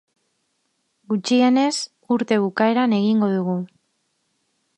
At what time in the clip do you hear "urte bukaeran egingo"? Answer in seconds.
2.17-3.31